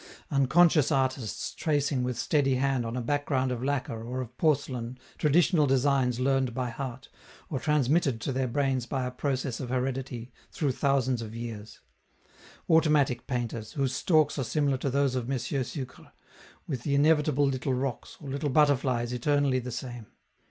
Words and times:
Unconscious 0.31 0.91
artists 0.91 1.53
tracing 1.53 2.01
with 2.01 2.17
steady 2.17 2.55
hand 2.55 2.87
on 2.87 2.97
a 2.97 3.01
background 3.03 3.51
of 3.51 3.63
lacquer 3.63 4.01
or 4.03 4.19
of 4.19 4.35
porcelain 4.35 4.97
traditional 5.19 5.67
designs 5.67 6.19
learned 6.19 6.55
by 6.55 6.71
heart, 6.71 7.07
or 7.51 7.59
transmitted 7.59 8.19
to 8.19 8.31
their 8.31 8.47
brains 8.47 8.87
by 8.87 9.05
a 9.05 9.11
process 9.11 9.59
of 9.59 9.69
heredity 9.69 10.31
through 10.51 10.71
thousands 10.71 11.21
of 11.21 11.35
years; 11.35 11.81
automatic 12.67 13.27
painters, 13.27 13.73
whose 13.73 13.93
storks 13.93 14.39
are 14.39 14.43
similar 14.43 14.79
to 14.79 14.89
those 14.89 15.13
of 15.13 15.29
M. 15.29 15.37
Sucre, 15.37 16.11
with 16.67 16.81
the 16.81 16.95
inevitable 16.95 17.45
little 17.45 17.75
rocks, 17.75 18.17
or 18.19 18.27
little 18.27 18.49
butterflies 18.49 19.13
eternally 19.13 19.59
the 19.59 19.69
same. 19.69 20.07